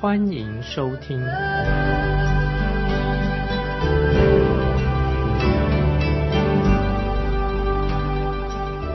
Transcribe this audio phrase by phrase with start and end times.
[0.00, 1.20] 欢迎收听。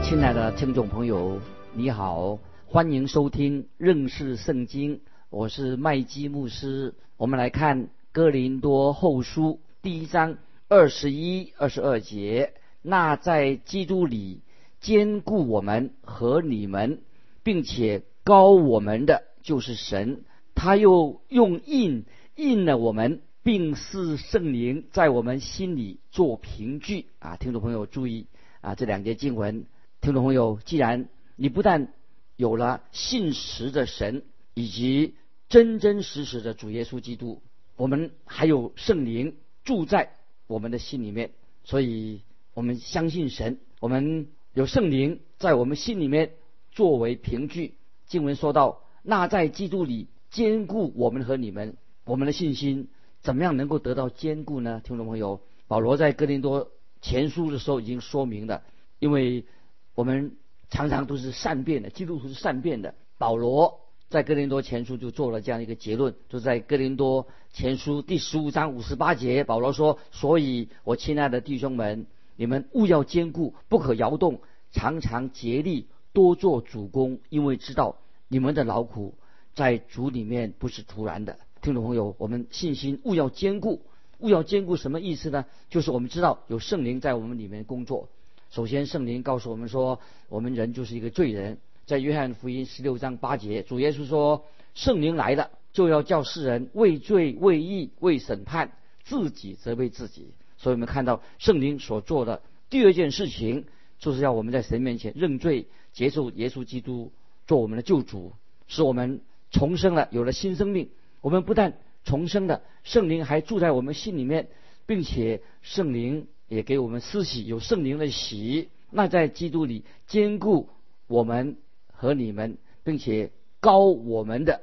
[0.02, 1.40] 亲爱的听众朋友，
[1.72, 5.00] 你好，欢迎收听认识圣经，
[5.30, 6.92] 我是麦基牧师。
[7.16, 12.52] 我们来看哥林多后书第一章二十一、二十二节。
[12.82, 14.42] 那在基督里
[14.80, 16.98] 兼顾我们和你们，
[17.44, 20.24] 并且高我们的就是神，
[20.56, 22.04] 他又用印
[22.34, 27.36] 印了我们，并是圣灵在我们心里做凭据啊！
[27.36, 28.26] 听众朋友注意
[28.60, 29.66] 啊，这两节经文，
[30.00, 31.92] 听众朋友，既然你不但
[32.34, 35.14] 有了信实的神，以及
[35.48, 37.40] 真真实实的主耶稣基督，
[37.76, 40.10] 我们还有圣灵住在
[40.48, 41.30] 我们的心里面，
[41.62, 42.22] 所以。
[42.56, 46.32] 我们相信神，我们有圣灵在我们心里面
[46.70, 47.74] 作为凭据。
[48.06, 52.88] 经文说到，那在基督里坚固我们和你们，我们的信心
[53.22, 54.82] 怎么样能够得到坚固呢？
[54.84, 58.62] 听众朋友，保罗在哥林多前书的时候已经说明了，
[58.98, 59.46] 因为
[59.94, 60.36] 我们
[60.68, 62.94] 常常都是善变的，基督徒是善变的。
[63.16, 77.96] 保罗在哥林多前书就做了这样一个结论，就在哥林多前书第十五章五十八节，保罗说：“所以我亲爱的弟兄们。”你们务要坚固，不可摇动，常常竭力多做主公，因为知道
[78.28, 79.14] 你们的劳苦
[79.56, 81.38] 在主里面不是突然的。
[81.62, 83.80] 听众朋友，我们信心务要坚固，
[84.18, 85.46] 务要坚固什么意思呢？
[85.70, 88.08] 就是我们知道有圣灵在我们里面工作。
[88.50, 91.58] 首先，圣灵告诉我们说，我们人就是一个罪人。
[91.86, 98.72] 在约翰福音十六章八节，主耶稣说：“圣灵来了，就要叫世人畏罪、畏义、畏审判，
[99.04, 100.26] 自己责备自己。”
[100.58, 103.64] 所以我们看到圣灵所做的第二件事情，
[103.98, 107.10] 就是要我们在神面前认罪，接受耶稣基督
[107.46, 108.32] 做我们的救主，
[108.66, 109.20] 使我们
[109.56, 110.90] 重生了，有了新生命。
[111.22, 114.48] 我们不但重生了，圣灵还住在我们心里面，
[114.84, 118.68] 并且圣灵也给我们施洗，有圣灵的洗。
[118.90, 120.68] 那在基督里兼顾
[121.06, 121.56] 我们
[121.90, 123.30] 和你们，并且
[123.60, 124.60] 高我们的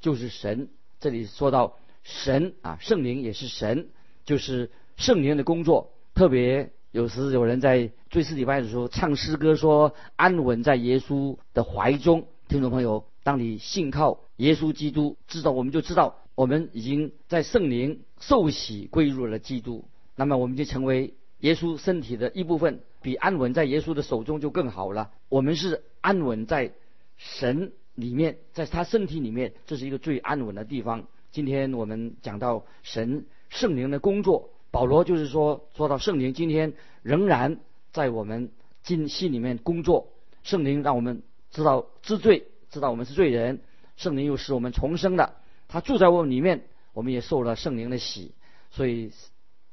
[0.00, 0.68] 就是神。
[1.00, 3.88] 这里说到神啊，圣灵也是神，
[4.24, 4.70] 就是。
[4.98, 12.26] 圣灵的工作，特别有时有人在追思礼拜的时候唱诗歌，说安稳在耶稣的怀中。
[12.48, 19.84] 听众朋友，当你信靠耶稣基督，知道我们就知道我们已经在圣灵受洗归入了基督，
[20.16, 25.10] 那么我们就成为耶稣身体的一部分，比安稳在耶稣的手中就更好了。
[25.28, 26.72] 我们是安稳在
[27.18, 31.06] 神里面，在他身体里面，这是一个最安稳的地方。
[31.30, 34.48] 今天我们讲到神圣灵的工作。
[34.70, 36.72] 保罗就是说，说到圣灵今天
[37.02, 37.60] 仍然
[37.92, 38.50] 在我们
[38.82, 40.08] 今心里面工作。
[40.42, 43.60] 圣灵让我们知道知罪，知道我们是罪人。
[43.96, 45.34] 圣灵又使我们重生的，
[45.66, 48.32] 他住在我们里面，我们也受了圣灵的洗。
[48.70, 49.12] 所以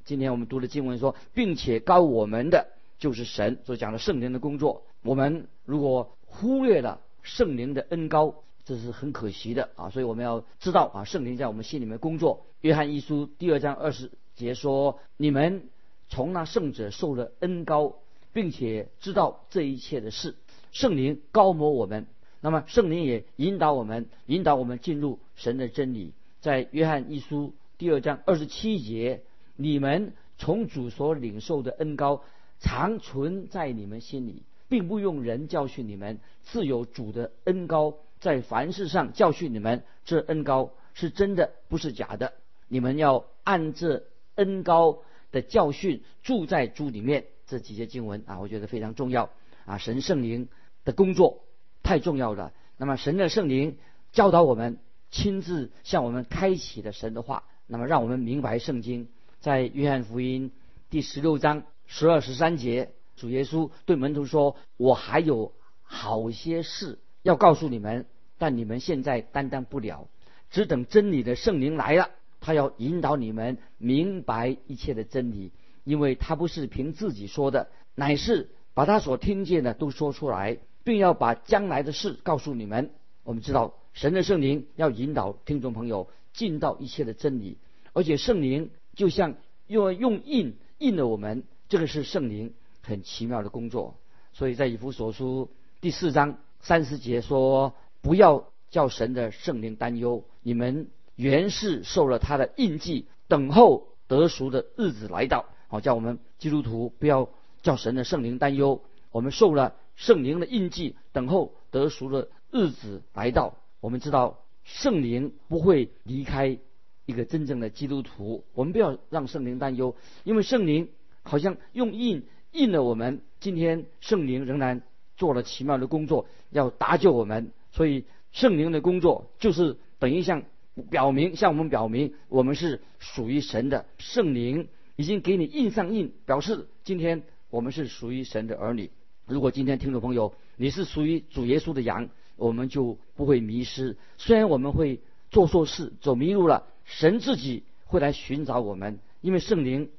[0.03, 2.67] 今天我们读的经文说，并且高我们的
[2.97, 4.83] 就是神，所以讲了圣灵的工作。
[5.03, 9.89] 我们如果忽略了圣灵的恩高，这是很可惜的啊！
[9.91, 12.47] 所以我们要知道啊，圣灵在我们心里面工作。
[12.61, 14.11] 约翰一书第二章二十。
[14.35, 15.69] 节说：你们
[16.09, 17.95] 从那圣者受了恩高，
[18.33, 20.35] 并且知道这一切的事，
[20.71, 22.07] 圣灵高摩我们，
[22.45, 26.13] 那么圣灵也引导我们，引导我们进入神的真理。
[26.41, 29.23] 在约翰一书第二章二十七节，
[29.55, 32.21] 你们从主所领受的恩高，
[32.59, 39.83] 常存在你们心里，并不用人教训你们，自有主的恩高在凡事上教训你们。
[40.03, 42.33] 这恩高是真的，不是假的。
[42.67, 44.03] 你们要按这。
[44.35, 44.99] 恩高
[45.31, 49.31] 的教训住在主里面，这几节经文啊，我觉得非常重要
[49.65, 49.77] 啊。
[49.77, 50.49] 神圣灵
[50.83, 51.44] 的工作
[51.85, 52.51] 太重要了。
[52.77, 53.77] 那么神的圣灵
[54.11, 54.79] 教导我们，
[55.11, 59.07] 亲自向我们开启了神的话，那么让我们明白圣经。
[59.39, 60.51] 在约翰福音
[60.89, 65.53] 第十六章十二十三节，主耶稣对门徒说：“我还有
[65.83, 68.07] 好些事要告诉你们，
[68.39, 70.07] 但你们现在担当不了，
[70.49, 72.09] 只等真理的圣灵来了。”
[72.41, 75.51] 他要引导你们明白一切的真理，
[75.83, 82.91] 因为他不是凭自己说的，乃是把他所听见的都说出来，并要把将来的事告诉你们。
[83.23, 87.57] 我们知道神的圣灵要引导听众朋友进到一切的真理，
[87.91, 89.35] 而且圣灵就像
[89.67, 93.95] 用用印印了我们，这个是圣灵很奇妙的工作。
[94.31, 95.49] 所以在以弗所书
[95.81, 107.27] 第四章三十节说：“不要叫神的圣灵担忧，你们原是受了他的印记，等候得赎的日子来到。”好，叫我们基督徒不要
[107.63, 108.81] 叫神的圣灵担忧，
[109.11, 113.55] 我们受了圣灵的印记，等候得赎的日子来到。
[113.79, 116.57] 我们知道圣灵不会离开
[117.05, 120.89] 一个真正的基督徒，我们不要让圣灵担忧，因为圣灵
[121.23, 123.21] 好像用印印了我们。
[123.39, 124.81] 今天圣灵仍然
[125.17, 127.51] 做了奇妙的工作，要搭救我们。
[127.71, 130.43] 所以圣灵的工作就是等于像
[130.89, 134.67] 表明，向我们表明我们是属于神的圣灵。
[134.97, 138.89] 已经给你印上印，表示今天我们是属于神的儿女。
[139.27, 143.97] 如果今天听众朋友你是属于主耶稣的羊，我们就不会迷失。
[144.17, 145.01] 虽然我们会
[145.31, 148.99] 做错事、走迷路了，神自己会来寻找我们。
[149.21, 149.89] 因为圣灵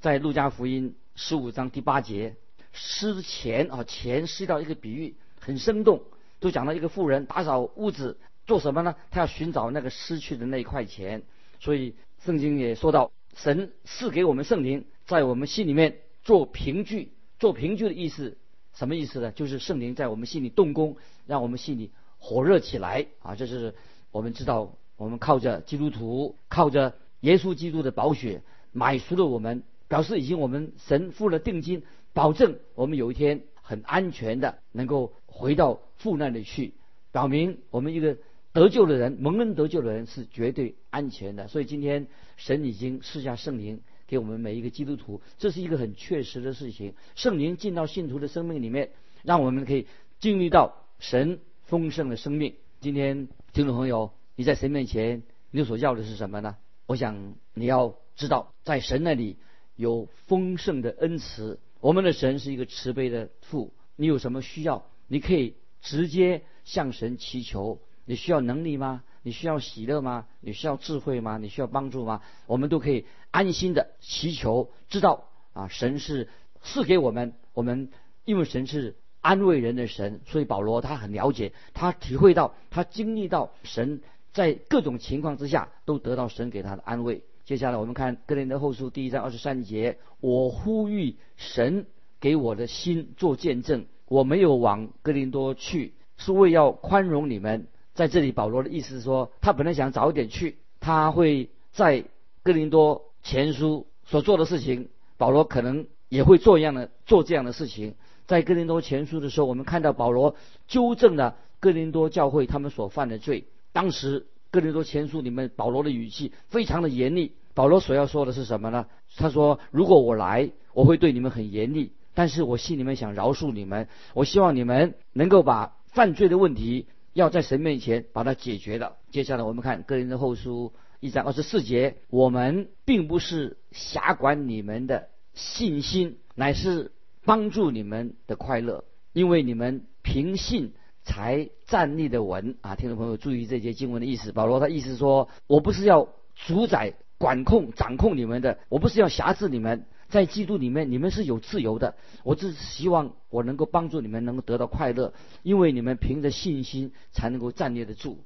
[0.00, 2.34] 在路加福音十五章第八节，
[2.72, 6.02] 失钱啊，钱是到一个比喻，很生动，
[6.40, 8.96] 都讲到一个妇人打扫屋子做什么呢？
[9.10, 11.22] 他要寻找那个失去的那一块钱。
[11.60, 11.94] 所以
[12.24, 13.10] 圣经也说到。
[13.34, 17.12] 神赐给我们圣灵，在我们心里面做凭据。
[17.38, 18.36] 做凭据的意思
[18.82, 19.30] 什么意思呢？
[19.30, 23.36] 就是圣灵在我们心里动工，让我们心里火热起来啊！
[23.36, 23.76] 这是
[24.10, 28.42] 我们知道，我们靠着基督徒，靠着耶稣基督的宝血
[28.72, 36.74] 买赎了我们，表示已经我们神付了定金，保证我们有一天很安全的能够回到父那里去，
[37.12, 38.16] 表明我们一个。
[38.54, 41.48] 得救的人，蒙恩得救的人是绝对安全的。
[41.48, 42.06] 所以今天
[42.36, 43.80] 神已经赐下圣灵
[44.12, 46.92] 给我们每一个基督徒，这是一个很确实的事情。
[47.14, 48.90] 圣灵进到信徒的生命里面，
[49.22, 49.86] 让我们可以
[50.20, 52.56] 经历到神丰盛的生命。
[52.78, 56.58] 今天听众朋友，你在神面前，你所要的是什么呢？
[56.84, 59.38] 我想你要知道，在神那里
[59.76, 61.58] 有丰盛的恩慈。
[61.80, 63.72] 我们的神是一个慈悲的父。
[63.96, 67.80] 你有什么需要，你可以直接向神祈求。
[68.04, 69.04] 你需要能力吗？
[69.22, 70.26] 你需要喜乐吗？
[70.40, 71.38] 你需要智慧吗？
[71.38, 72.22] 你需要帮助吗？
[72.46, 76.28] 我们都可以安心的祈求，知道啊，神是
[76.62, 77.34] 赐给我们。
[77.54, 77.90] 我们
[78.24, 84.00] 因为神是安慰人的神，所以保罗他很了解，他体会到，他经历到神
[84.32, 87.22] 在各种情况之下都得到神给他的安慰。
[87.44, 91.86] 接下来我们看哥林德后书第一章二十三节，我呼吁神
[92.20, 97.68] 给我的心做见证，我没有往哥林多去，是为要宽容你们。
[97.94, 102.04] 在这里，保罗的意思是说，他本来想早一点去，他会在
[102.42, 107.94] 哥林多前书所做的事情，保罗可能也会做一样的做这样的事情。
[108.26, 110.36] 在哥林多前书的时候，我们看到保罗
[110.66, 113.44] 纠正了哥林多教会他们所犯的罪。
[113.72, 117.32] 当时哥林多前书里面，保罗的语气非常的严厉。
[117.52, 118.86] 保罗所要说的是什么呢？
[119.16, 123.88] 他说：“如果我来，我会对你们很严厉，但是我心里面想饶恕你们。
[124.14, 128.96] 我希望你们能够把犯罪的问题。”要在神面前把它解决了。
[129.10, 136.92] 接下来我们看《个人的后书》一章二十四节：我们并不是辖管你们的信心，乃是
[137.24, 140.74] 帮助你们的快乐，因为你们凭信
[141.04, 142.76] 才站立的稳啊！
[142.76, 144.32] 听众朋友注意这节经文的意思。
[144.32, 149.86] 保罗他意思说：我不是要主宰、管控、掌控你们的，我不是要辖制你们。
[150.12, 151.94] 在基督里面，你们是有自由的。
[152.22, 158.18] 我只是希望我能够帮助你们，能够得到快乐，因为你们凭着信心才能够站立得住。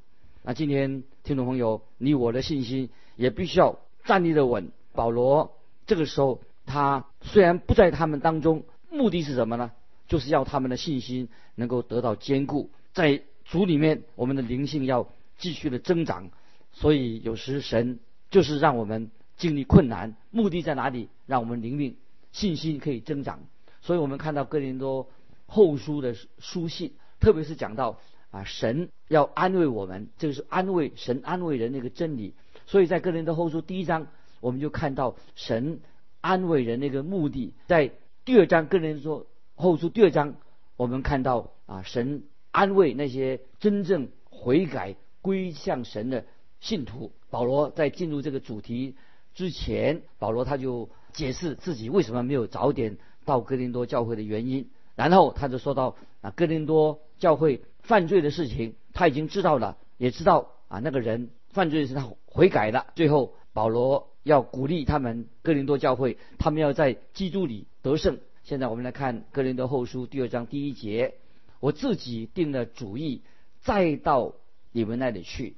[0.43, 4.73] 那今天听众朋友，你我的信心也必须要站立的稳。
[4.95, 5.52] 保罗
[5.87, 9.71] 这个时候，他虽然不在他们当中，目的是什么呢？
[10.09, 15.07] 就是要他们的信心能够得到坚固，在主里面，我们的灵性要
[15.38, 16.31] 继续的增长。
[16.73, 19.12] 所以有时神就是让我们。
[19.37, 21.09] 经历困难，目的在哪里？
[21.26, 21.97] 让我们灵命
[22.33, 23.40] 信心可以增长。
[23.83, 25.09] 所以我们看到哥林多
[25.47, 27.99] 后书的书信，特别是讲到
[28.31, 32.35] 啊，神要安慰我们，这个是安慰神安慰人的一个真理。
[32.66, 34.07] 所以在哥林多后书第一章，
[34.40, 35.81] 我们就看到神
[36.21, 37.52] 安慰人那个目的。
[37.66, 37.93] 在
[38.25, 40.35] 第二章哥林多后书第二章，
[40.76, 46.25] 我们看到啊，神安慰那些真正悔改归向神的
[46.61, 47.12] 信徒。
[47.28, 48.97] 保罗在进入这个主题。
[49.37, 62.87] 之前，保罗他就解释自己为什么没有早点到哥林多教会的原因，然后他就说到啊，哥林多教会犯罪的事情，他已经知道了，也知道啊那个人犯罪是他悔改了。
[62.95, 68.19] 最后，保罗要鼓励他们哥林多教会，他们要在基督里得胜。
[68.43, 71.12] 现在我们来看哥林多后书第二章第一节，
[71.61, 73.21] 我自己定了主意，
[73.61, 74.33] 再到
[74.73, 75.57] 你们那里去，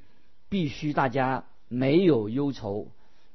[0.49, 2.89] 必须大家没有忧愁。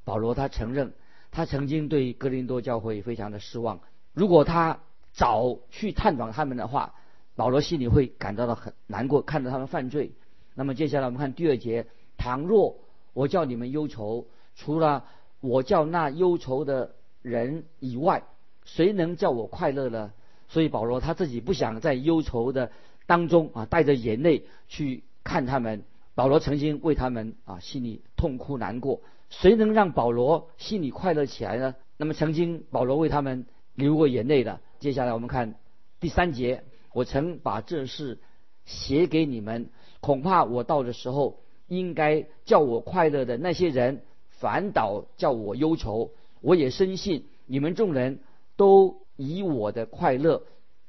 [0.06, 0.94] 保罗他承认，
[1.32, 3.80] 他曾经对哥林多教会非常的失望。
[4.14, 4.80] 如果他
[5.12, 6.94] 早去探访他们的话，
[7.36, 10.12] 保罗心里会感到的很难过，看着他们犯罪。
[10.56, 12.78] 那么接下来我们看第二节：倘若
[13.14, 15.06] 我叫你们忧愁，除了
[15.40, 18.24] 我叫那忧愁的人以外，
[18.66, 20.14] 谁能叫我快乐呢？
[20.48, 22.72] 所以保罗他自己不想在忧愁的
[23.08, 25.84] 当中啊，带着眼泪去看他们。
[26.16, 29.02] 保罗曾经为他们啊心里痛哭难过，
[29.42, 31.76] 谁能让保罗心里快乐起来呢？
[31.98, 34.62] 那么曾经保罗为他们流过眼泪的。
[34.80, 35.56] 接下来我们看
[36.00, 36.64] 第三节，
[36.94, 38.20] 我曾把这事
[38.66, 39.70] 写给你们，
[40.02, 46.12] 恐怕我到的时候，应该叫我快乐的那些人，反倒叫我忧愁。
[46.42, 48.20] 我也深信你们众人
[48.56, 50.44] 都以我的快乐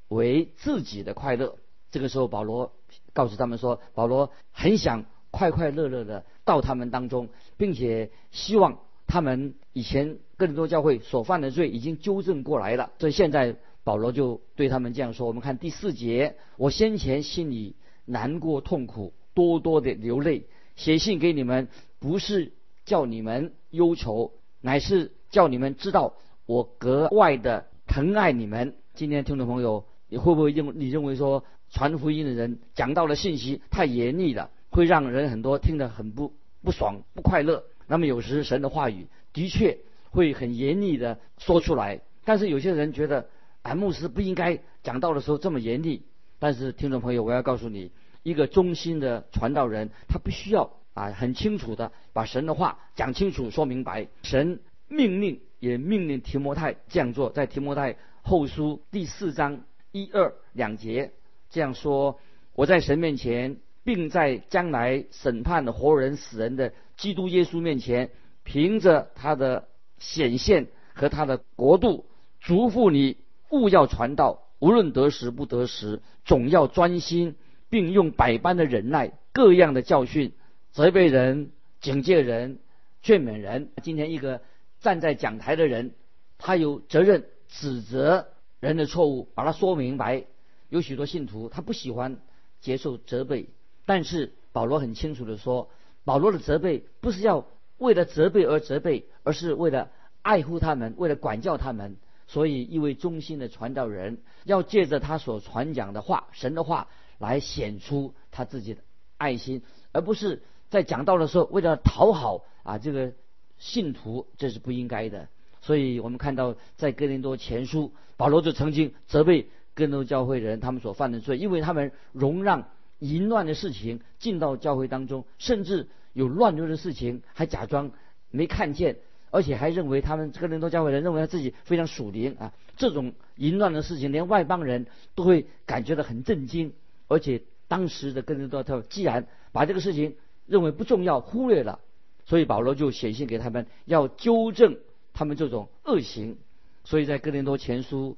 [0.08, 1.56] 为自己的快乐。
[1.90, 2.72] 这个时候，保罗
[3.14, 5.06] 告诉他们说，保罗很想。
[5.34, 12.92] 快快乐乐的到他们当中，并且希望他们以前更多教会所犯的罪已经纠正过来了。
[13.00, 17.74] 所以现在保罗就对他们这样说：我们看第四节，我先前心里
[18.04, 21.66] 难过痛苦，多多的流泪，写信给你们，
[21.98, 22.52] 不是
[22.84, 26.14] 叫你们忧愁，乃是叫你们知道
[26.46, 28.76] 我格外的疼爱你们。
[28.94, 34.50] 今天听众朋友，你会不会认你认为说传福音的人讲到的信息太严厉了？
[34.74, 37.62] 会让人很多听得很不不爽不快乐。
[37.86, 39.78] 那么有时神的话语的确
[40.10, 43.28] 会很严厉的说出来，但是有些人觉得，
[43.62, 46.02] 啊，牧师不应该讲道的时候这么严厉。
[46.40, 47.92] 但是听众朋友，我要告诉你，
[48.24, 54.08] 一个忠心的传道人，他必须要啊很清楚的把神的话讲清楚说明白。
[54.24, 59.60] 神命令也命令提摩太这样做，在提摩太后书第四章
[59.92, 61.12] 一二两节
[61.48, 62.18] 这样说：
[62.56, 63.60] 我在神面前。
[63.84, 68.10] 并在将来审判活人死人的基督耶稣面前，
[68.42, 72.06] 凭着他的显现和他的国度，
[72.40, 73.18] 嘱咐你
[73.50, 77.36] 勿要传道，无论得时不得时，总要专心，
[77.68, 80.32] 并用百般的忍耐，各样的教训，
[80.72, 81.50] 责备人、
[81.80, 82.58] 警戒人、
[83.02, 83.70] 劝勉人。
[83.82, 84.40] 今天一个
[84.80, 85.92] 站在讲台的人，
[86.38, 88.28] 他有责任指责
[88.60, 90.24] 人的错误，把它说明白。
[90.70, 92.16] 有许多信徒他不喜欢
[92.60, 93.50] 接受责备。
[93.86, 95.68] 但是保罗很清楚的说，
[96.04, 97.46] 保罗的责备不是要
[97.78, 99.90] 为了责备而责备，而是为了
[100.22, 101.96] 爱护他们，为了管教他们。
[102.26, 106.88] 所以，一位忠心的传道人要借着他所传讲的话，神的话
[107.18, 108.80] 来显出他自己的
[109.18, 109.62] 爱心，
[109.92, 113.12] 而不是在讲道的时候为了讨好啊这个
[113.58, 115.28] 信徒，这是不应该的。
[115.60, 119.42] 所以我们看到在哥林多前书，保罗就曾经责备
[119.74, 122.68] 哥林多教会人他们所犯的罪，因为他们容让。
[123.00, 127.90] 淫乱的事情进到教会当中，甚至有乱伦的事情，还假装
[128.30, 128.96] 没看见，
[129.30, 132.52] 而且还认为他们这个人都教会人认为他自己非常属灵啊！
[132.76, 136.72] 这种淫乱的事情，连外邦人都会感觉到很震惊。
[137.08, 141.80] 而且当时的哥林多他既然把这个事情认为不重要，忽略了，
[142.24, 144.78] 所以保罗就写信给他们，要纠正
[145.12, 146.38] 他们这种恶行。
[146.84, 148.16] 所以在哥林多前书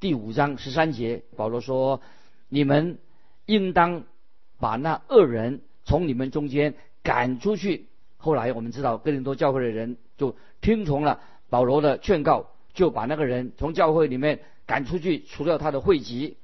[0.00, 2.02] 第五章十三节，保罗说
[2.48, 2.98] ：“你们
[3.46, 4.04] 应当。”
[4.58, 7.86] 把那恶人从你们中间赶出去。
[8.16, 16.36] 后来我们知道，哥林多教会的人就听从了保罗的劝告，就把那个人从教会里面赶出去，除掉他的会籍。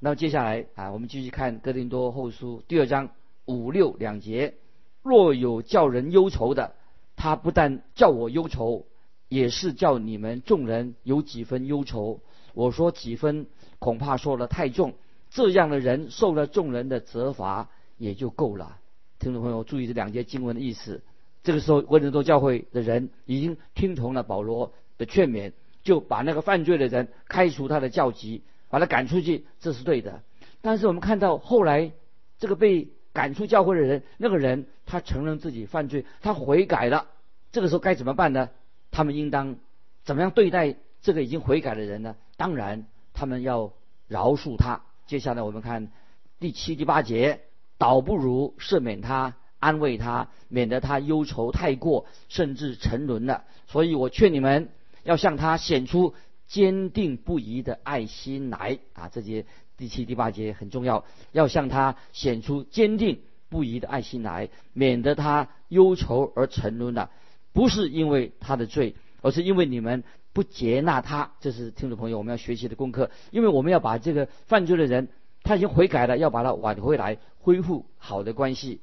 [0.00, 3.10] 那么接下来啊，我们继续看哥林多后书第二章
[3.44, 4.54] 五六两节：
[5.02, 6.74] 若有叫人忧愁的，
[7.16, 8.86] 他不但叫我忧愁，
[9.28, 12.20] 也是叫你们众人有几分忧愁。
[12.54, 13.46] 我说几分，
[13.78, 14.94] 恐怕说的太重。
[15.30, 18.78] 这样的人受了众人的责罚也就够了。
[19.18, 21.02] 听众朋友注意这两节经文的意思。
[21.42, 30.22] 这个时候，哥林多教会的人已经听从了保罗的劝勉，就把那个犯罪的人开除他的教籍，把他赶出去，这是对的。
[30.60, 31.92] 但是我们看到后来
[32.38, 37.06] 这个被赶出教会的人，那个人他承认自己犯罪，他悔改了。
[37.50, 38.50] 这个时候该怎么办呢？
[38.90, 39.56] 他们应当
[40.04, 42.16] 怎么样对待这个已经悔改的人呢？
[42.36, 43.72] 当然，他们要
[44.06, 44.82] 饶恕他。
[45.08, 45.90] 接下来我们看
[46.38, 47.40] 第七、第八节，
[47.78, 53.44] 倒不如赦免他，安慰他，免得他忧愁太过，甚至沉沦了。
[53.66, 54.68] 所以我劝你们
[55.04, 56.14] 要向他显出
[56.46, 59.08] 坚定不移的爱心来啊！
[59.08, 59.46] 这节
[59.78, 67.10] 第七、第八节很重要，要向他显出坚定不移的爱心来，免得他忧愁而沉沦了。
[67.54, 70.04] 不是因为他的罪，而是因为你们。
[70.38, 73.10] 不接纳他，这是听众朋友我们要学习的功课。
[73.32, 75.08] 因为我们要把这个犯罪的人，
[75.42, 78.80] 他已经悔改了，要把他挽回来，恢复好的关系。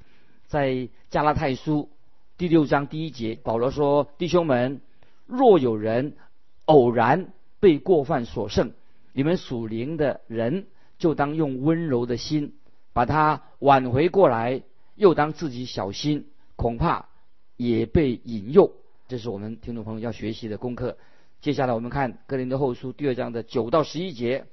[0.48, 1.88] 在加拉太书
[2.38, 4.82] 第六章第一节，保罗说：“弟兄们，
[5.28, 6.18] 若有人
[6.66, 7.32] 偶然
[7.62, 8.74] 被过犯所胜，
[9.14, 12.56] 你们属灵的人就当用温柔的心
[12.92, 14.62] 把他挽回过来，
[14.96, 17.06] 又当自己小心，恐怕
[17.56, 18.74] 也被引诱。”
[19.08, 20.98] 这是我们听众朋友要学习的功课。
[21.46, 24.48] 接下来我们看《哥林多后书》第二章的九到十一节。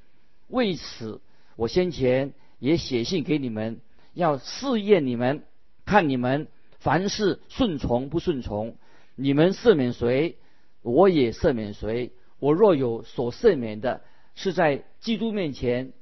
[0.48, 1.22] 为此，
[1.56, 3.80] 我先前也写信给你们，
[4.12, 5.42] 要试验你们，
[5.86, 6.48] 看你们。
[6.80, 8.76] 凡事顺从不顺从，
[9.14, 10.36] 你们赦免谁，
[10.82, 12.12] 我也赦免谁。
[12.38, 14.02] 我若有所赦免的，
[14.34, 15.94] 是在基督面前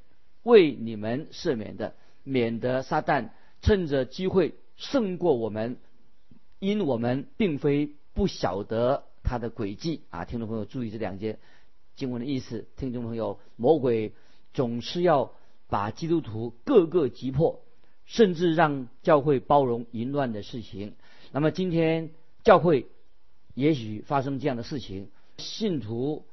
[0.43, 1.95] 为你们赦免的，
[2.25, 3.29] 免得撒旦
[3.63, 5.77] 趁着机会胜过我们，
[6.59, 10.25] 因我们并非不晓得他的诡计啊！
[10.25, 11.39] 听众朋友注意这两节
[11.95, 12.67] 经文的意思。
[12.77, 14.13] 听众朋友，魔鬼
[14.53, 15.33] 总是要
[15.69, 17.63] 把基督徒各个击破。
[18.07, 20.95] 甚至让教会包容淫乱的事情。
[21.31, 22.11] 那么今天
[22.43, 22.89] 教会
[23.55, 26.25] 也许发生这样的事情，信徒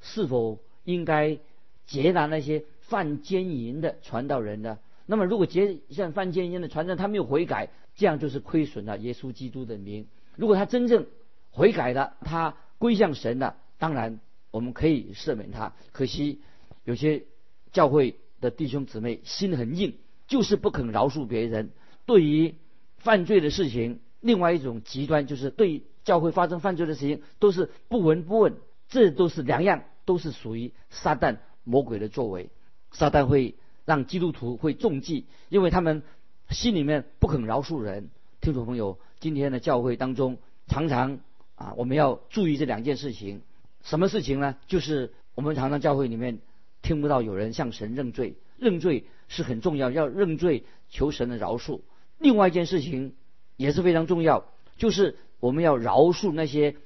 [0.00, 1.40] 是否应该
[1.84, 4.78] 接纳那些犯奸淫的传道人呢？
[5.04, 10.06] 那么如果接像犯奸淫的传道人他没有悔改，这样就是亏损了耶稣基督的名。
[10.36, 11.06] 如果他真正
[11.56, 14.20] 悔改了，他归向神了，当然
[14.50, 15.72] 我们可以赦免他。
[15.92, 16.40] 可惜
[16.84, 17.24] 有些
[17.72, 19.94] 教会的弟兄姊妹心很硬。
[20.28, 21.70] 就是不肯饶恕别人。
[22.04, 22.56] 对于
[22.98, 28.56] 犯罪的事情，另外一种极端就是对教会发生犯罪的事情都是不闻不问。
[28.88, 32.50] 这都是两样，都是属于撒旦魔鬼的作为。
[32.90, 36.02] 撒旦会让基督徒会中计，因为他们
[36.50, 38.10] 心里面不肯饶恕人。
[38.40, 41.20] 听众朋友，今天的教会当中常常
[41.56, 43.42] 啊，我们要注意这两件事情。
[43.82, 44.56] 什么事情呢？
[44.68, 46.38] 就是我们常常教会里面
[46.80, 49.04] 听不到有人向神认罪，认罪。
[49.28, 51.80] 是很重要，要认罪求神的饶恕。
[52.16, 53.16] 另外一件事情
[53.56, 54.44] 也是非常重要，
[54.76, 56.76] 就是我们要饶恕那些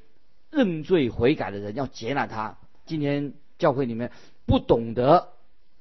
[0.51, 2.57] 认罪悔改的人，要接纳他。
[2.87, 4.11] 今天教会里面
[4.47, 5.35] 不懂得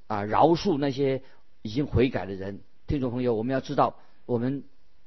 [0.07, 1.23] 啊饶恕那些
[1.61, 4.65] 已经悔改的人，听众朋友，我们要知道，我们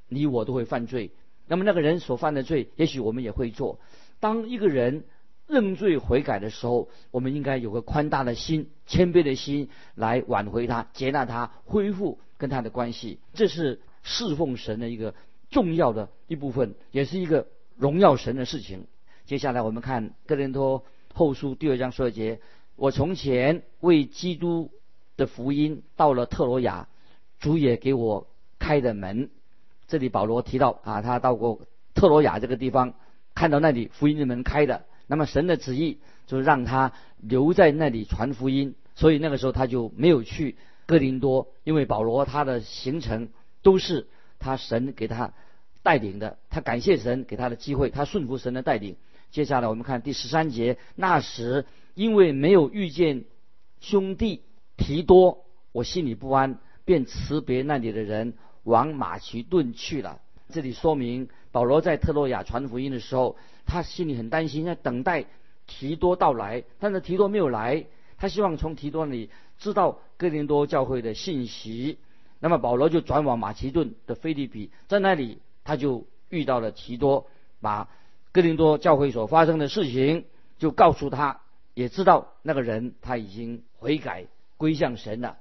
[0.08, 1.10] 你我都会犯罪，
[1.52, 3.78] 那么那个人所犯的罪，也许我们也会做。
[4.20, 5.04] 当一个人。
[5.48, 13.18] 认罪悔改的时候，我们应该有个宽大的心、谦卑的心来挽回他、接纳他、恢复跟他的关系。
[13.34, 15.14] 这是侍奉神的一个
[15.50, 18.86] 重要的一部分，也是一个荣耀神的事情。
[19.26, 22.40] 接下来我们看哥林多后书第二章十二节：
[22.76, 24.70] 我从前为基督
[25.18, 26.88] 的福音到了特罗亚，
[27.40, 28.26] 主也给我
[28.58, 29.28] 开的门。
[29.92, 32.94] 这里保罗提到啊，他到过特罗亚这个地方，
[33.34, 34.86] 看到那里福音的门开的。
[35.06, 43.28] 那么神的旨意就是让他留在那里传福音，所以那个时候他就没有去哥林多，因为保罗他的行程
[43.60, 45.34] 都是他神给他
[45.82, 48.96] 带领的，他感谢神给他的机会，他顺服神的带领。
[49.30, 53.26] 接下来我们看第十三节，那时因为没有遇见
[53.80, 54.40] 兄弟
[54.78, 58.32] 提多，我心里不安，便辞别那里的人，
[58.64, 60.20] 往马其顿去了。
[60.50, 63.36] 这里说明保罗在特洛亚传福音的时候。
[63.64, 65.24] 他心里很担心，在等待
[65.68, 67.86] 提多到来，但是提多没有来。
[68.18, 71.96] 他希望从提多那里知道哥林多教会的信息。
[72.40, 77.28] 那么保罗就转往马其顿的菲利比，在那里他就遇到了提多，
[77.60, 77.88] 把
[78.32, 80.24] 哥林多教会所发生的事情
[80.58, 81.40] 就告诉他，
[81.72, 85.38] 也知道那个人他已经悔改归向神了。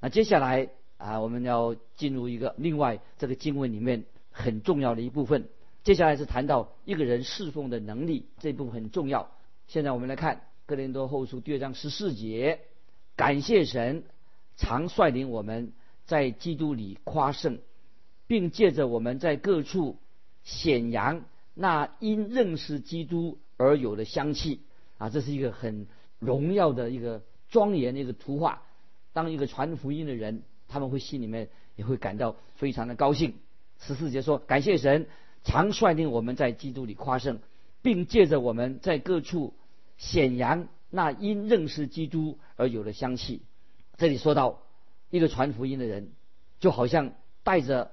[0.00, 0.68] 那接下来
[1.04, 5.50] 啊，我们要进入一个另外这个经文里面很重要的一部分。
[5.82, 9.30] 接下来是谈到一个人侍奉的能力，这部分很重要。
[9.66, 12.60] 现在我们来看《哥林多后书》第二章十四节：
[13.16, 14.04] 感谢神，
[14.56, 15.74] 常率领我们
[16.06, 17.58] 在基督里夸胜，
[18.26, 19.98] 并借着我们在各处
[20.42, 24.62] 显扬那因认识基督而有的香气。
[24.96, 25.86] 啊，这是一个很
[26.18, 28.62] 荣耀的一个庄严的一个图画。
[29.12, 30.42] 当一个传福音的人，
[30.74, 33.34] 他们会心里面也会感到非常的高兴。
[33.78, 35.06] 十四节说：感谢神。
[35.44, 37.38] 常率领我们在基督里夸胜，
[37.80, 39.54] 并借着我们在各处
[39.98, 43.42] 显扬那因认识基督而有的香气。
[43.98, 44.62] 这里说到
[45.10, 46.10] 一个传福音的人，
[46.58, 47.12] 就好像
[47.44, 47.92] 带着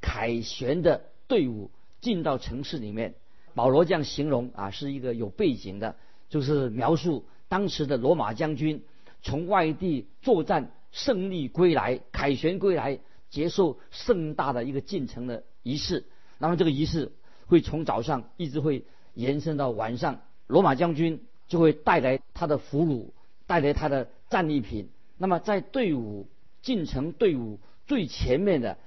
[0.00, 3.14] 凯旋的队伍进到城市里面。
[3.54, 5.94] 保罗这样形容啊，是一个有背景的，
[6.28, 8.82] 就是描述当时的罗马将军
[9.22, 12.98] 从外地作战胜利归来，凯旋归来，
[13.30, 16.04] 接受盛大的一个进城的仪式。
[16.38, 17.12] 那么这个仪式
[17.46, 23.10] 会从早上一直会延伸到晚上，罗马将军就会带来他的俘虏，
[23.46, 24.88] 带来他的战利品。
[25.16, 26.28] 那么在队伍
[26.62, 28.78] 进城队伍最前面的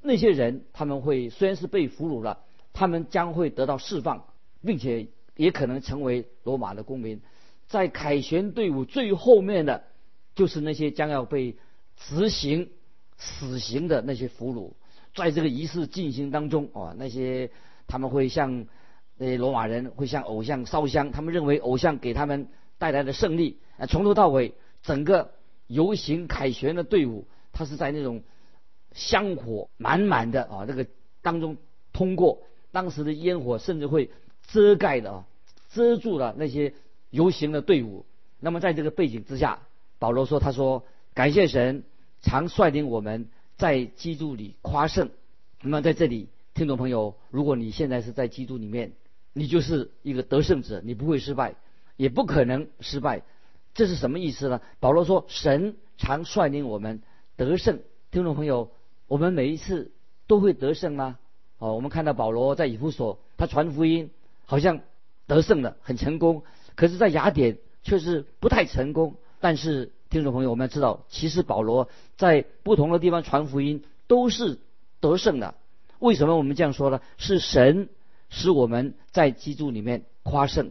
[0.00, 2.40] 那些人，他们会虽然是被俘虏了，
[2.72, 4.24] 他们将会得到释放，
[4.64, 7.20] 并且也可能成为罗马的公民。
[7.66, 9.84] 在凯旋队伍最后面的，
[10.34, 11.56] 就是那些将要被
[11.96, 12.70] 执行
[13.16, 14.72] 死刑的那些俘虏。
[15.14, 17.50] 在这个仪式进行当中，啊，那些
[17.86, 18.66] 他们会向
[19.16, 23.58] 那些罗马人会向偶像烧香，他们认为偶像给他们带来的胜利。
[23.76, 25.32] 啊，从头到尾，整个
[25.66, 28.22] 游行凯旋的队伍，他是在那种
[28.92, 30.86] 香火满满的啊，那个
[31.20, 31.56] 当中
[31.92, 32.42] 通过。
[32.72, 34.10] 当时的烟火甚至会
[34.46, 35.26] 遮盖的啊，
[35.68, 36.72] 遮住了那些
[37.10, 38.06] 游行的队伍。
[38.40, 39.60] 那么在这个背景之下，
[40.02, 40.82] 保罗说：“他说
[41.14, 41.84] 感谢神，
[42.22, 45.10] 常率领我们在基督里夸胜。”
[45.62, 48.94] 那么在这里，听众朋友，如果你现在是在基督里面，
[49.32, 51.54] 你就是一个得胜者，你不会失败，
[51.96, 53.22] 也不可能失败。
[53.74, 54.60] 这是什么意思呢？
[54.80, 57.00] 保罗说：“神常率领我们
[57.36, 57.78] 得胜。”
[58.10, 58.72] 听众朋友，
[59.06, 59.92] 我们每一次
[60.26, 61.16] 都会得胜吗？
[61.58, 64.10] 哦，我们看到保罗在以弗所，他传福音
[64.46, 64.80] 好像
[65.28, 66.42] 得胜了，很成功。
[66.74, 69.14] 可是，在雅典却是不太成功。
[69.42, 74.60] 但是，听众朋友，我们要知道，其实保罗在不同的地方传福音都是
[75.00, 75.56] 得胜的。
[75.98, 77.00] 为什么我们这样说呢？
[77.18, 77.88] 是神
[78.30, 80.70] 使我们在基督里面夸胜。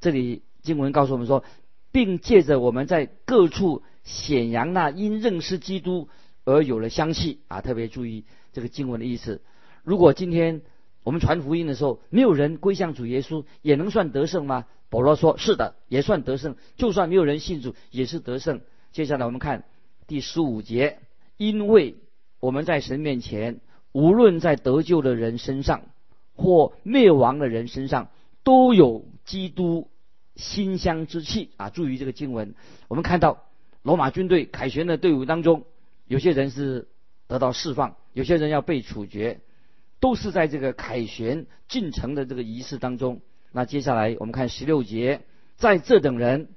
[0.00, 1.44] 这里经文告诉我们说，
[1.92, 6.08] 并借着我们在各处显扬那因认识基督
[6.44, 9.40] 而有了香气啊，特别注意这个经文的意思。
[9.84, 10.62] 如果今天
[11.04, 14.66] 我们传福音的时候，没有人归向主耶稣，也能算得胜吗？
[14.90, 16.56] 保罗说：“是的，也算得胜。
[16.76, 18.60] 就算没有人信主，也是得胜。”
[18.92, 19.64] 接下来我们看
[20.06, 21.00] 第十五节，
[21.36, 21.96] 因为
[22.40, 23.60] 我们在神面前，
[23.92, 25.82] 无论在得救的人身上
[26.34, 28.08] 或灭亡的人身上，
[28.44, 29.90] 都有基督
[30.36, 31.70] 馨香之气啊！
[31.70, 32.54] 注意这个经文，
[32.88, 33.44] 我们看到
[33.82, 35.64] 罗马军队凯旋的队伍当中，
[36.06, 36.88] 有些人是
[37.26, 39.40] 得到释放，有些人要被处决。
[40.00, 43.20] 都是在这个凯旋进城的这个仪式当中。
[43.52, 45.22] 那接下来我们看十六节，
[45.56, 46.48] 在这等人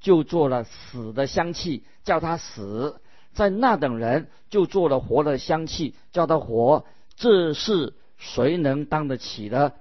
[0.00, 3.00] 就做了死的香气，叫他死；
[3.32, 6.84] 在那等人就做了活的香气，叫他活。
[7.16, 9.74] 这是谁能当得起的？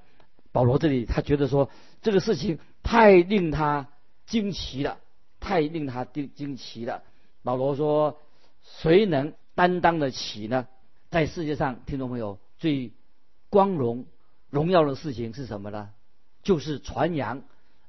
[0.52, 1.70] 保罗这里他觉得说
[2.02, 3.88] 这个事情太令他
[4.26, 4.98] 惊奇了，
[5.40, 7.04] 太令他惊惊奇了。
[7.44, 8.20] 保罗说：
[8.64, 10.68] 谁能担当得起呢？
[11.10, 12.92] 在世界上，听众朋友最。
[13.52, 14.06] 光荣、
[14.52, 15.90] 荣耀的事情是什么呢？
[16.50, 17.44] 就是传扬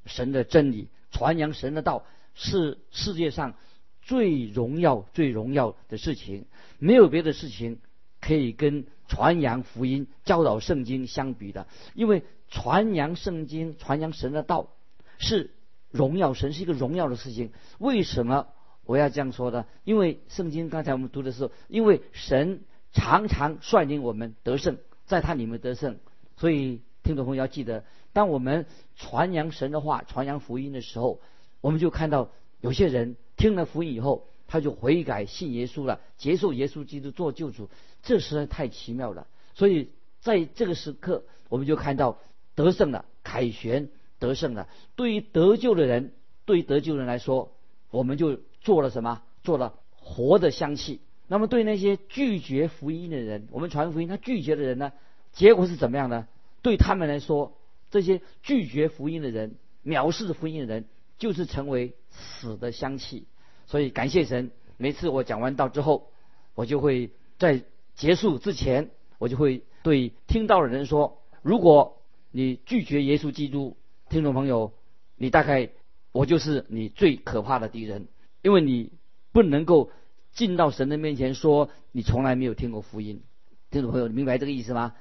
[0.04, 3.54] 神的真理，传扬神的道，是世界上
[4.02, 6.44] 最荣耀、最荣耀的事情。
[6.78, 7.78] 没有别的事情
[8.20, 11.68] 可以跟传扬福音、教导圣经相比的。
[11.94, 14.68] 因为传扬圣经、传扬神的道
[15.16, 15.52] 是
[15.90, 17.52] 荣耀神，是一个荣耀的事情。
[17.78, 18.48] 为什么
[18.84, 19.64] 我要这样说呢？
[19.84, 22.60] 因为圣经刚才我们读的时候，因为神
[22.92, 24.76] 常常率领我们得胜。
[25.06, 25.98] 在他里面得胜，
[26.36, 31.20] 所以听众朋友要记得，当我们传扬神的话、传扬福音的时候，
[31.60, 37.68] 我们就看到有些人听了福音以后，他就悔改信耶稣了，接受耶稣基督做救主，
[38.02, 39.26] 这实在太奇妙了。
[39.54, 42.18] 所以在这个时刻，我们就看到
[42.54, 44.68] 得胜了，凯旋得胜了。
[44.96, 46.12] 对于得救的人，
[46.44, 47.52] 对于得救人来说，
[47.90, 49.22] 我们就做了什么？
[49.42, 51.00] 做了活的香气。
[51.26, 54.92] 那么对那些拒绝福音的人，我们传福音，他拒绝的人呢？
[55.32, 56.26] 结果是怎么样呢？
[56.62, 57.58] 对他们来说，
[57.90, 60.84] 这些拒绝福音的人、藐视福音的人，
[61.18, 63.26] 就是成为死的香气。
[63.66, 66.10] 所以感谢神，每次我讲完道之后，
[66.54, 67.62] 我就会在
[67.94, 73.76] 结束之前，我就会对听到的人说：如果你拒绝耶稣基督，
[74.08, 74.72] 听众朋友，
[75.16, 75.70] 你大概
[76.12, 78.08] 我就是你最可怕的敌人，
[78.42, 78.92] 因为你
[79.32, 79.90] 不能够。
[80.32, 83.24] 进到神的面前说：“你从来没有听过福音，
[83.68, 84.94] 听众朋友，你明白这个意思吗？”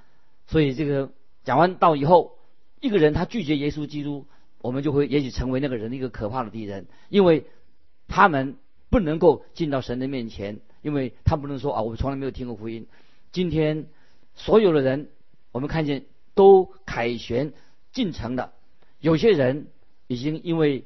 [0.49, 1.11] 所以这个
[1.49, 2.37] 讲完道以后，
[2.79, 4.27] 一个人他拒绝耶稣基督，
[4.61, 7.47] 我们就会也许成为那个人的一个可怕的敌人，因为
[8.07, 8.57] 他们
[8.91, 12.85] 不能够进到神的面前，因为他不能说啊，我们从来没有听过福音。
[13.31, 13.87] 今天
[14.35, 15.09] 所有的人，
[15.51, 17.53] 我们看见都凯旋
[17.91, 18.53] 进城的，
[18.99, 19.69] 有些人
[20.05, 20.85] 已经因为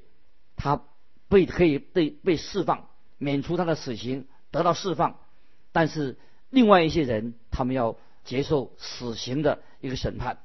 [0.55, 0.81] 他
[1.27, 4.27] 被可以被被释放，免除他的死刑。
[4.49, 5.19] 得到释放，
[5.73, 6.17] 但是
[6.49, 10.37] 另外一些人，他们要接受死刑的一个审判。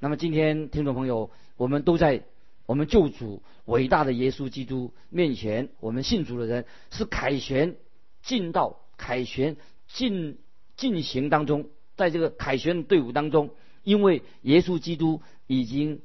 [0.00, 2.24] 那么今天听众朋友，我们都在
[2.66, 7.76] 我们救主伟大的耶稣基督面前，我们信主的人是凯旋
[8.22, 10.38] 进到凯旋进
[10.76, 13.50] 进行当中，在这个凯旋队伍当中，
[13.84, 16.00] 因为耶稣基督已经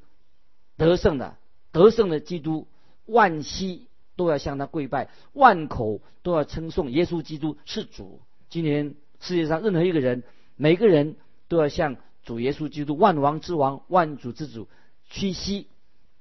[0.78, 1.40] 得胜了，
[1.72, 2.68] 得胜的基督
[3.06, 3.88] 万希。
[4.18, 8.22] 都要向他跪拜，万口都要称颂耶稣基督是主。
[8.48, 10.24] 今天世界上任何一个人，
[10.56, 11.18] 每个人
[11.50, 14.68] 都要向主耶稣基督万王之王、万主之主
[15.10, 15.68] 屈膝，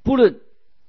[0.03, 0.39] 不论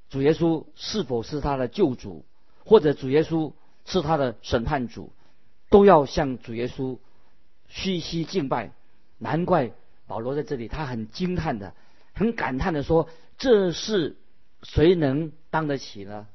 [0.10, 2.26] 主耶稣是否是他的救主，
[2.66, 3.54] 或者主耶稣
[3.86, 5.12] 是他的审判主，
[5.70, 7.00] 都要向主耶稣
[7.70, 8.74] 屈膝敬拜。
[9.18, 9.72] 难怪
[10.06, 11.74] 保罗在这里，他很惊叹的、
[12.14, 13.08] 很感叹的说
[13.40, 14.18] ：“这是
[14.62, 16.28] 谁能当得起呢？”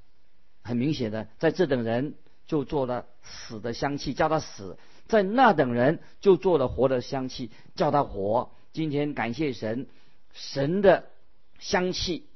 [0.65, 2.15] 很明显的，在这等人
[2.47, 8.51] 就做了死的香气，叫他死；在那等人就做了活的香气，叫他活。
[8.73, 9.87] 今天感谢神，
[10.33, 11.11] 神的
[11.59, 12.27] 香气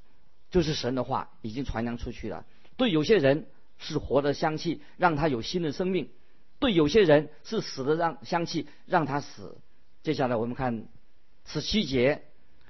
[0.51, 2.45] 就是神的话已经传扬出去了。
[2.77, 3.47] 对有些人
[3.79, 6.07] 是活的香气，让他有新的生命；
[6.59, 9.59] 对有些人是死的让香气，让他死。
[10.03, 10.89] 接下来我们看
[11.45, 12.23] 十七节，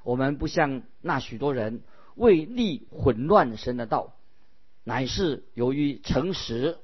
[0.02, 1.82] 我们不像那许多人
[2.14, 4.14] 为利混乱神的道。
[4.84, 6.78] 乃是由于诚实，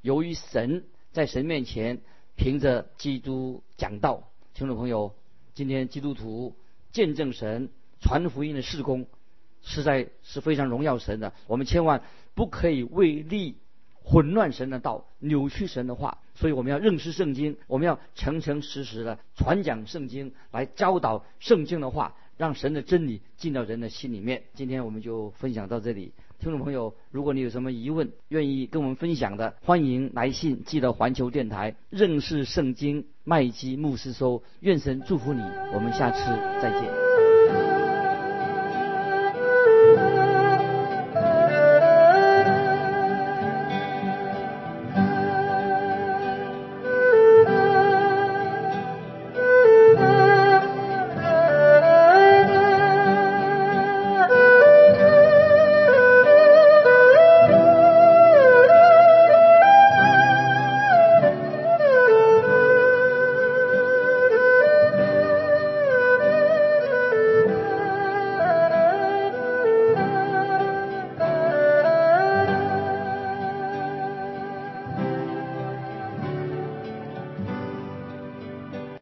[0.00, 2.00] 由于神在神面前
[2.34, 5.14] 凭着基督讲道，听众朋友，
[5.58, 6.54] 今天基督徒
[6.92, 9.08] 见证神传福音的事工，
[9.60, 11.32] 实在是非常荣耀神的。
[11.48, 12.04] 我们千万
[12.36, 13.56] 不可以为利
[14.04, 16.18] 混乱神的道，扭曲神的话。
[16.36, 24.44] 所以我们要认识圣经，我们要诚诚实实的传讲圣经，来教导圣经的话，让神的真理进到人的心里面。
[24.54, 26.12] 今天我们就分享到这里。
[26.40, 34.44] 听众朋友，如果你有什么疑问，愿意跟我们分享的，欢迎来信寄到环球电台认识圣经麦基牧师收。
[34.60, 35.42] 愿神祝福你，
[35.74, 36.18] 我们下次
[36.62, 37.27] 再见。